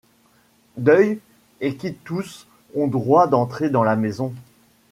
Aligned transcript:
Deuil, 0.77 1.19
et 1.59 1.75
qui 1.77 1.93
tous 1.93 2.47
ont 2.73 2.87
droit 2.87 3.27
d'entrer 3.27 3.69
dans 3.69 3.83
la 3.83 3.95
maison. 3.95 4.33